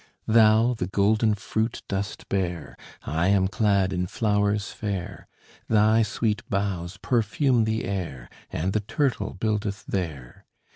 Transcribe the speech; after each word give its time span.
Thou 0.25 0.73
the 0.73 0.87
golden 0.87 1.35
fruit 1.35 1.83
dost 1.87 2.27
bear, 2.27 2.75
I 3.03 3.27
am 3.27 3.47
clad 3.47 3.93
in 3.93 4.07
flowers 4.07 4.71
fair; 4.71 5.27
Thy 5.69 6.01
sweet 6.01 6.41
boughs 6.49 6.97
perfume 7.03 7.65
the 7.65 7.85
air, 7.85 8.27
And 8.51 8.73
the 8.73 8.79
turtle 8.79 9.35
buildeth 9.35 9.85
there. 9.85 10.47